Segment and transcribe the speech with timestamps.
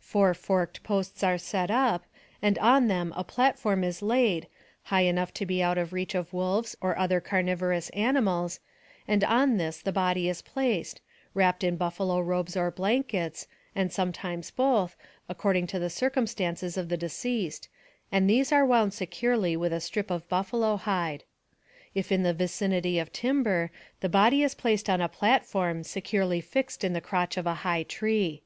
[0.00, 2.06] Four forked posts are set up,
[2.40, 4.46] and on them a platform is laid,
[4.84, 8.58] high enough to be out of reach of wolves or other carniverous animals,
[9.06, 11.02] and on this the body is placed,
[11.34, 14.96] wrapped in buffalo robes or blankets, and some times both,
[15.28, 17.68] according to the circumstances of the de ceased,
[18.10, 21.22] and these are wound securely with a strip of buffalo hide.
[21.94, 23.70] If in the vicinity of timber,
[24.00, 27.82] the body is placed on a platform, securely fixed in the crotch of a high
[27.82, 28.40] tree.